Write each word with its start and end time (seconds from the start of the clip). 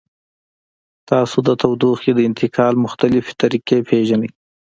تاسو 1.09 1.37
د 1.47 1.49
تودوخې 1.61 2.11
د 2.15 2.19
انتقال 2.29 2.73
مختلفې 2.85 3.33
طریقې 3.41 3.79
پیژنئ؟ 3.89 4.29